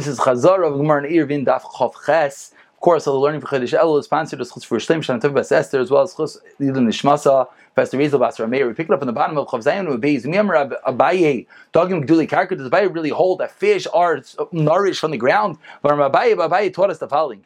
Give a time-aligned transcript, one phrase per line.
[0.00, 2.54] This is Chazar of Gemara in Eruvin Daf Chav Ches.
[2.72, 5.20] Of course, all the learning for Chodesh Elul is sponsored as Chutz for Shleim Shan
[5.20, 7.46] Tov Bas Esther as well as Chutz Yidun Nishmasa.
[7.76, 8.66] Pastor Rezel Basar Meir.
[8.66, 10.24] We pick it up on the bottom of Chav Zayin with Beis.
[10.24, 10.54] Remember
[10.86, 12.56] Abaye Dogim Gduli Karka.
[12.56, 15.58] Does Abaye really hold that fish are uh, nourished from the ground?
[15.82, 17.44] But Abaye Abaye taught us the following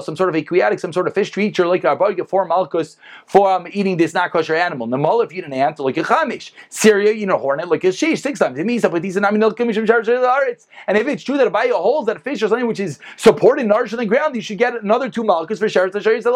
[0.00, 2.96] some sort of aquatic, some sort of fish creature, like our body for malchus
[3.26, 4.86] for um, eating this not kosher animal.
[4.86, 6.52] Namal if you eat an ant, like a chamish.
[6.68, 8.58] Syria, you know, hornet, like a shish, six times.
[8.58, 12.80] It means that and if it's true that Abaye holds that fish or something which
[12.80, 16.24] is supported, on the ground, you should get another two malchus for shares to shares
[16.24, 16.30] the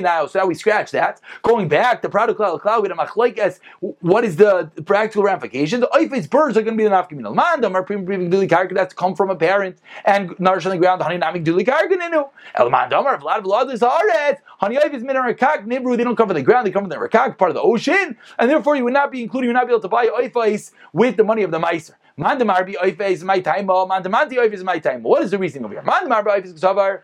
[0.00, 0.26] now.
[0.26, 1.20] So now we scratch that.
[1.42, 3.60] Going back, the product cloud, with a machlekes.
[3.80, 5.82] What is the practical ramifications?
[5.82, 7.36] The birds are going to be the nafkaminal.
[7.36, 11.02] Mandam are previously that's come from a pair parent and nourish on the ground.
[11.02, 12.30] Honey namik duli karganinu.
[12.54, 14.36] Elman vlad vlad is haaret.
[14.58, 15.96] Honey If is min rakak nibru.
[15.96, 16.66] They don't come from the ground.
[16.66, 19.22] They come from the rakak part of the ocean, and therefore you would not be
[19.22, 19.46] included.
[19.46, 21.94] You would not be able to buy oifais with the money of the meiser.
[22.18, 23.70] Mandamar be oifais my time.
[23.70, 25.02] Oh, Mandamanti oifais my time.
[25.02, 25.82] What is the reason over here?
[25.82, 27.00] Mandamar be oifais ksavar.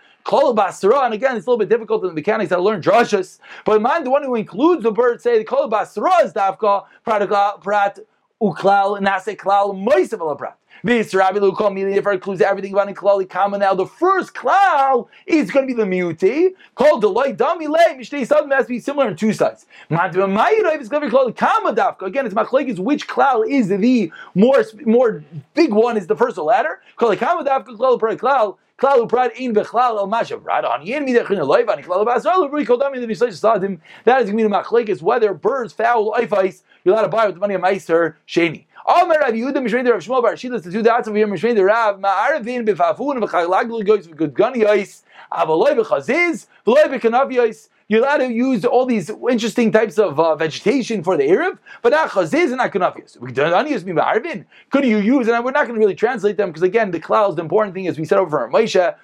[0.56, 3.38] Basra, and again, it's a little bit difficult in the mechanics to learn drushes.
[3.64, 8.00] But man, the one who includes the bird, say the Kol Basra is dafka prat
[8.42, 10.58] uklal nase klal moisav prat.
[10.86, 13.58] This Rabbi Luka immediately includes everything about in Klali Kama.
[13.58, 17.80] Now the first klal is going to be the muti called the loy dami le
[17.96, 19.66] mishtei sudden has to be similar in two sides.
[19.90, 22.02] Matvamayirov is going to be called Kama dafka.
[22.02, 26.44] Again, it's machlekes which klal is the more more big one is the first or
[26.44, 26.80] latter.
[26.96, 28.56] Klali Kama dafka klal klal.
[28.78, 32.64] Klal uprad in bechlal el mashav rad on yin midachin loiv ani klal basar lubri
[32.64, 33.80] kol dami the mishlei sadim.
[34.04, 37.26] That is going to be the machlekes whether birds foul oifais you're allowed to buy
[37.26, 38.66] with the money of meiser sheni.
[38.88, 41.98] Omer Rav Yehuda Mishmei Rav Shmuel Bar Shilas to do the atzim here Mishmei Rav
[41.98, 47.28] Ma'arvin b'fafun v'chalag goes gunny ice avaloi b'chaziz v'loi b'kanav
[47.88, 51.90] you're allowed to use all these interesting types of uh, vegetation for the Erev, but
[51.90, 53.16] not chaziz and kanafias.
[54.70, 57.36] Could you use, and we're not going to really translate them because again, the clouds,
[57.36, 58.94] the important thing is we said over from Moshe.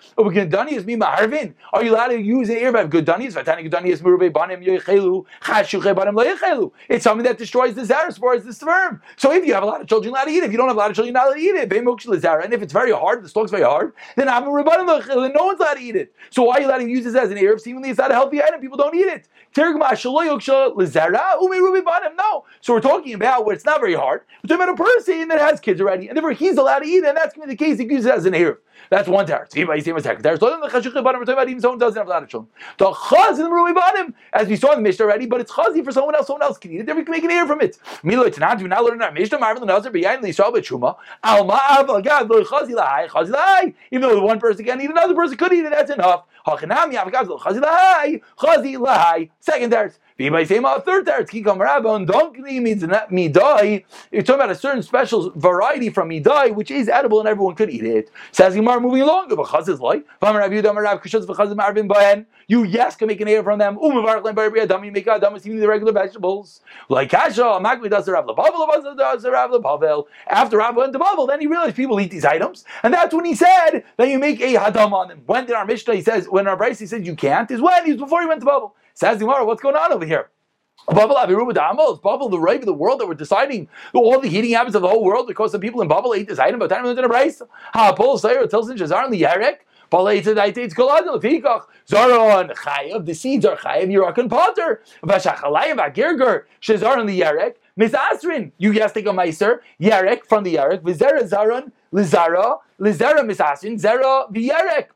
[1.72, 2.90] Are you allowed to use an Erev?
[2.90, 6.72] Good danias, vatani danias murube banim yoichelu, chashuche banim loichelu.
[6.88, 9.00] It's something that destroys the zara, spoils the sperm.
[9.16, 10.44] So if you have a lot of children, allowed to eat it.
[10.44, 11.72] If you don't have a lot of children, not allowed to eat it.
[11.72, 15.94] And if it's very hard, the stalk's very hard, then no one's allowed to eat
[15.94, 16.12] it.
[16.30, 17.60] So why are you allowed to use this as an Erev?
[17.60, 18.60] Seemingly it's not a healthy item.
[18.60, 19.28] People don't eat it.
[19.54, 22.44] No.
[22.60, 24.22] So we're talking about where it's not very hard.
[24.42, 27.04] We're talking about a person that has kids already, and therefore he's allowed to eat,
[27.04, 27.78] and that's going to be the case.
[27.78, 28.56] He uses it as an Erev.
[28.90, 29.56] That's one teretz.
[29.56, 32.50] Even someone doesn't have a lot of children.
[32.78, 35.52] The chaz in the Rui bottom, as we saw in the Mishnah already, but it's
[35.52, 36.26] chazi for someone else.
[36.26, 36.86] Someone else can eat it.
[36.86, 37.78] Then we can make an ear from it.
[38.02, 39.38] Milo Tanan, do not learn our Mishnah.
[39.38, 40.96] Marvel Nazar behind the Yisrael B'Shuma.
[41.24, 43.74] Alma Aval Gad Lo Chazi Lahai Chazi Lahai.
[43.90, 45.70] Even though one person can eat, another person could eat it.
[45.70, 46.24] That's enough.
[46.46, 49.30] Hachanami Avagav Lo Chazi Lahai Chazi Lahai.
[49.40, 49.98] Second teretz.
[50.22, 50.46] You're
[54.22, 57.84] talking about a certain special variety from midai, which is edible and everyone could eat
[57.84, 58.10] it.
[58.30, 59.30] Says Gemara moving along.
[62.48, 63.78] You yes can make an air from them.
[63.78, 66.60] Um, you make adam even the regular vegetables.
[66.88, 70.04] Like kasha, Magli does the Rav Labavel, does the Rav Labavel.
[70.28, 73.24] After Rav went to Bavel, then he realized people eat these items, and that's when
[73.24, 75.22] he said that you make a hadam on them.
[75.26, 77.86] When did our Mishnah he says when our Bryce he says you can't is when
[77.86, 78.72] he's before he went to Bavel.
[78.94, 80.30] Says Gemara, what's going on over here?
[80.88, 81.54] Babel Aviruba
[82.02, 84.88] Babel, the right of the world that we're deciding all the eating habits of the
[84.88, 87.40] whole world because some people in Babel ate this item, but time in a price.
[87.72, 89.58] Ha Paul Sayer tells in Jazar and the Yarek.
[89.92, 90.24] Zaron
[92.54, 94.82] Chayav, the seeds are Chayav, Yirak and Potter.
[95.04, 97.56] Vashachalayim, Vakirger, Shazar and the Yarek.
[97.76, 103.26] Miss Asrin, you yes take a Meiser, Yarek from the Yarek, Vizera Zaron, Lizara, Lizara
[103.26, 104.86] Miss Asrin, Zera, the Yarek.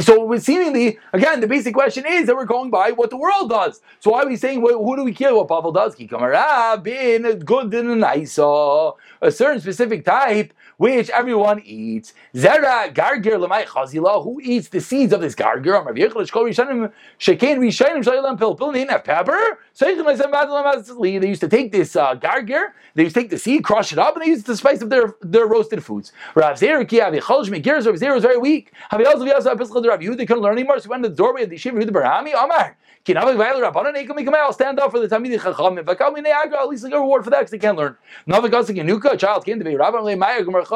[0.00, 3.80] So seemingly, again, the basic question is that we're going by what the world does.
[4.00, 5.94] So why are we saying who do we care what Bavel does?
[6.12, 8.92] Ah, Bin good and nice, a
[9.30, 12.12] certain specific type which everyone eats.
[12.34, 14.24] Zera gargir lemay chazila.
[14.24, 15.74] Who eats the seeds of this gargir?
[15.74, 18.72] Rav Yechel Shkol Rishonim Shekain Rishonim Shayilam Pilpil.
[18.72, 19.60] They didn't have pepper.
[19.78, 22.72] They used to take this uh, gargir.
[22.96, 24.82] They used to take the seed, crush it up, and they used it to spice
[24.82, 26.12] up their, their roasted foods.
[26.34, 27.86] Rav Zer Ki Avi Chol Shmegirs.
[27.86, 28.72] Rav Zer was very weak.
[28.90, 30.80] Rav Yelzav Rav Yehuda couldn't learn anymore.
[30.80, 32.34] So he went to the doorway of the Yeshiva Yehuda Barami.
[32.34, 32.76] Amar.
[33.08, 35.88] I'll stand up for the Tamid Chachamim.
[35.88, 37.96] At least I get a reward for that because they can't learn.
[38.28, 39.98] A child came to be Rabbi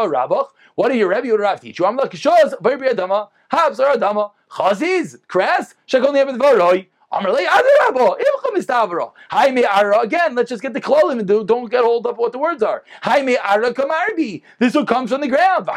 [0.04, 0.48] Rabach.
[0.74, 1.86] What did your Rebbe would Rav teach you?
[1.86, 6.86] I'm like very Adama, Habs or Adama, Chaziz, Kras, Shakol Nebed Varoi.
[7.12, 7.24] Again,
[10.34, 12.82] let's just get the klolim and do, don't get hold up what the words are.
[14.58, 15.68] This one comes from the ground.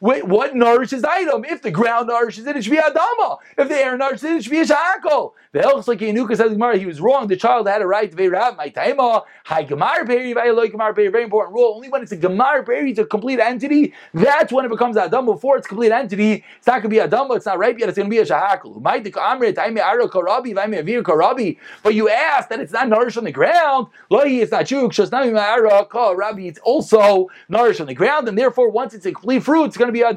[0.00, 1.44] Wait, what nourishes the item?
[1.44, 3.38] If the ground nourishes it, it should be adama.
[3.58, 5.32] If the air nourishes it, it should be a shakal.
[5.52, 7.28] The Elchs Yenuka says he was wrong.
[7.28, 9.24] The child had a right to be Rav my taima.
[9.44, 11.74] High Gemar Peri, Very important rule.
[11.76, 13.92] Only when it's a Gemar Peri, it's a complete entity.
[14.14, 15.26] That's when it becomes Adam.
[15.26, 17.28] Before it's complete entity, it's not going to be Adam.
[17.32, 17.88] It's not ripe yet.
[17.88, 18.82] It's going to be a shahakal.
[21.82, 23.86] But you asked that it's not nourished on the ground.
[24.10, 24.90] It's not true.
[24.92, 29.88] It's also nourished on the ground, and therefore, once it's a complete fruit, it's going
[29.88, 30.04] to be.
[30.04, 30.12] I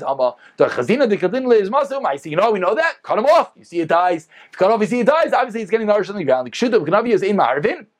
[2.17, 3.01] see, you know, we know that.
[3.03, 3.53] Cut him off.
[3.55, 4.27] You see it dies.
[4.47, 6.47] If you cut off, you see it dies obviously it's getting nourished on the ground.
[6.47, 7.96] The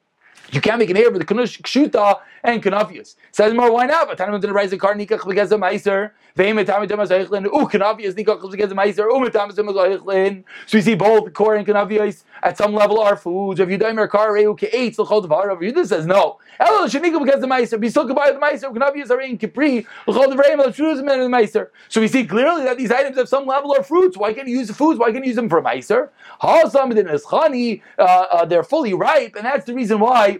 [0.51, 3.15] You can't make an air with the kshuta and kanavius.
[3.31, 4.07] Says more, why not?
[4.07, 6.11] But Tanam didn't rise a car nikach of meiser.
[6.37, 7.43] Veim etam etam azaychlin.
[7.45, 9.11] U kanavius nikach of meiser.
[9.11, 10.43] Um etam etam azaychlin.
[10.65, 13.59] So you see both core and kanavius at some level are foods.
[13.59, 15.61] If you daim car reu ke eight l'chol devar.
[15.61, 16.39] You says no.
[16.59, 17.89] Elo shenikach of meiser.
[17.89, 18.73] Still by the meiser.
[18.73, 21.69] Kanavius are in kipri l'chol devarim l'shuzim and the meiser.
[21.89, 24.15] So we see clearly that these items have some level are fruits.
[24.15, 24.97] Why can't you use the foods?
[24.97, 26.09] Why can't you use them for meiser?
[26.39, 27.81] Ha'asam din eschani.
[27.97, 30.36] Uh, uh, they're fully ripe, and that's the reason why.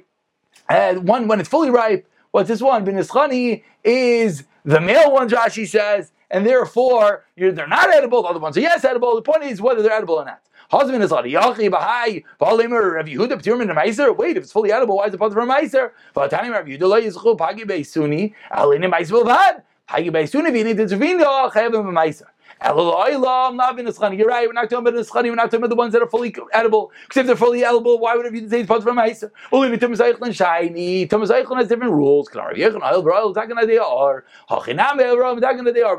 [0.69, 2.86] And one when it's fully ripe, what's this one?
[2.86, 8.24] Benischani is the male one, Rashi says, and therefore they're not edible.
[8.24, 9.15] The other ones are yes edible.
[9.15, 10.42] The point is whether they're edible or not.
[10.69, 14.15] Husband is Yachi Bahai, Balimer, Rav Yehuda, Ptirman, Meiser.
[14.15, 15.92] Wait, if it's fully edible, why is it part of a Meiser?
[16.13, 19.63] Vatani Rav Yehuda, Lo Yizchu, Pagi Beisuni, Alini Meiser Bilvad.
[19.88, 22.25] Pagi Beisuni, Vini, Titzvino, Chayavim, Meiser.
[22.63, 24.47] You're right.
[24.47, 25.23] We're not talking about nischani.
[25.23, 26.91] We're not talking about the ones that are fully edible.
[27.03, 29.29] Because if they're fully edible, why would have you say part from Ma'aser?
[29.51, 31.07] Only Tumas Eichel shiny.
[31.07, 32.29] Tumas Eichel has different rules.
[32.33, 32.55] When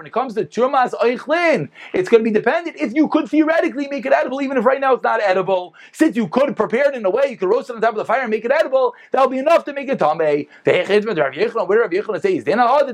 [0.06, 2.76] it comes to Tumas Eichlin, it's going to be dependent.
[2.76, 6.16] If you could theoretically make it edible, even if right now it's not edible, since
[6.16, 8.04] you could prepare it in a way, you could roast it on top of the
[8.04, 12.20] fire and make it edible, that'll be enough to make it Yechon, where Rav Yechon
[12.20, 12.86] says, oh,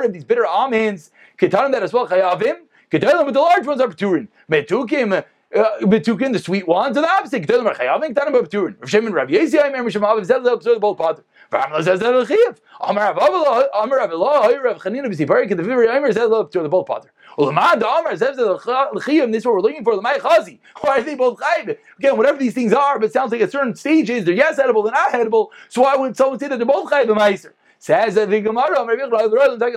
[0.00, 1.10] right, these bitter almonds.
[1.38, 2.56] Ketanim that as well chayavim.
[2.90, 4.28] Ketanim with the large ones are pturin.
[4.50, 5.24] Metukim.
[5.54, 7.42] Uh, Betukin, the sweet ones, and the opposite.
[7.42, 8.14] Ketanim are chayavim.
[8.14, 8.80] Ketanim are pturin.
[8.80, 11.24] Rav Shimon, Rav Yesi, I remember Shemav said that absurd both potter.
[11.50, 12.58] Rav says that Chiyav.
[12.80, 16.34] Amar Rav Avila, Amar Rav Allah, Rav Chanina, B'Siparik, and the Vivri Aimer said that
[16.34, 17.10] absurd both potter.
[17.38, 19.32] Ulamad Amar that Chiyam.
[19.32, 19.96] This is what we're looking for.
[19.96, 20.58] The Mai Chazi.
[20.80, 21.76] Why are they both chayiv?
[21.98, 24.82] Again, whatever these things are, but it sounds like at certain stages they're yes edible,
[24.82, 25.52] they're not edible.
[25.68, 27.52] So why would someone say that they're both chayiv meiser?
[27.84, 28.86] Says the Gemara,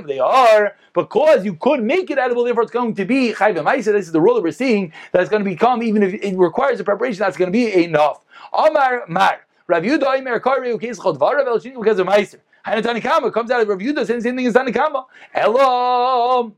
[0.07, 3.83] they are because you could make it edible, therefore it's going to be chayv.
[3.83, 6.37] This is the rule that we're seeing that it's going to become even if it
[6.37, 8.23] requires a preparation, that's going to be enough.
[8.53, 12.07] Amar Mar Rav Yudah Imer Kari Ukes Chodvar Rav Elshini because of.
[12.07, 15.03] Hanatani Kama comes out of Rav Yudah saying the same thing as Tanakama.
[15.33, 16.55] Hello.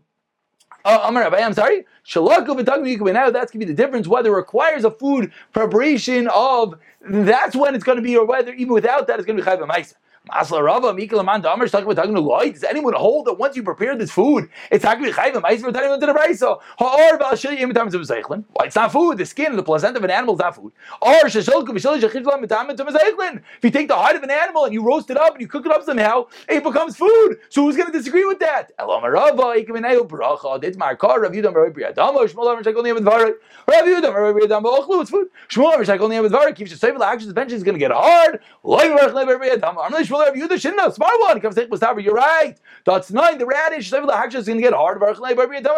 [0.86, 1.88] Uh, Amar I'm sorry.
[2.08, 6.28] Shalaku v'tagmi now that's going to be the difference whether it requires a food preparation
[6.28, 9.44] of that's when it's going to be or whether even without that it's going to
[9.44, 9.96] be chayv ma'isa.
[10.28, 13.64] Masla Rava, Mikal Aman Damar, talking about talking to Does anyone hold that once you
[13.64, 15.42] prepare this food, it's be chayvim?
[15.44, 16.60] I for telling to the brayso.
[16.80, 18.44] Or Valshili Imitam of Zeichlin.
[18.52, 19.18] Why it's not food?
[19.18, 20.74] The skin, the placenta of an animal is not food.
[21.02, 23.38] Or Shashilku Vishili Shachidlam Mitam to Zeichlin.
[23.58, 25.48] If you take the heart of an animal and you roast it up and you
[25.48, 27.38] cook it up somehow, it becomes food.
[27.50, 28.72] So who's going to disagree with that?
[28.78, 33.36] Elam Rava, Ikamineo Bracha, Dit Markar, Rav Yudam Rav Priyadama, Shmuel Rav Shakol Niyam Dvarik,
[33.68, 35.30] Rav Yudam Rav Priyadama, Ochlu, it's food.
[35.48, 38.42] Shmuel Rav Shakol Niyam Dvarik, keeps your several actions, eventually it's going to get hard.
[38.64, 42.04] Like Rav Priyadama, Armali Shmuel Rav Yudam Shinna, smart one.
[42.04, 42.58] You're right.
[42.86, 43.38] That's nine.
[43.38, 43.90] The radish.
[43.90, 45.02] The haksha is going to get hard.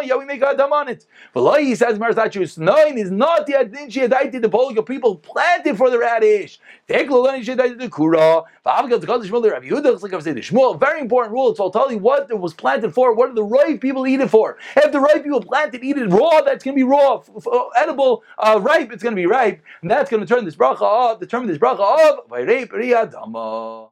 [0.04, 1.06] Yeah, we make a dam on it.
[1.34, 5.90] But he says Marzachus nine is not the adinchi adaiti the Polish people planted for
[5.90, 6.60] the radish.
[6.88, 8.44] Take the kura.
[8.66, 10.80] Rabbi Yehuda.
[10.80, 11.56] Very important rule.
[11.56, 13.14] So I'll tell you what it was planted for.
[13.16, 14.57] What are the right people eat it for?
[14.76, 16.42] If the right people plant it, eat it raw.
[16.42, 17.21] That's going to be raw,
[17.78, 18.92] edible, uh, ripe.
[18.92, 21.19] It's going to be ripe, and that's going to turn this bracha off.
[21.19, 21.80] Determine this bracha
[22.30, 23.92] riyadama.